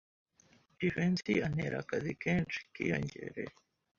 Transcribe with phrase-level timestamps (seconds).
[0.77, 3.53] Jivency antera akazi kenshi kiyongereye.